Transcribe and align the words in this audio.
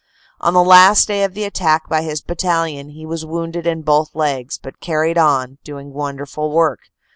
On 0.39 0.55
the 0.55 0.63
last 0.63 1.07
day 1.07 1.23
of 1.23 1.35
the 1.35 1.43
attack 1.43 1.87
by 1.87 2.01
his 2.01 2.23
battalion, 2.23 2.89
he 2.89 3.05
was 3.05 3.23
wounded 3.23 3.67
in 3.67 3.83
both 3.83 4.15
legs, 4.15 4.57
but 4.57 4.79
carried 4.81 5.15
on, 5.19 5.59
doing 5.63 5.93
wonderful 5.93 6.51
work. 6.51 6.79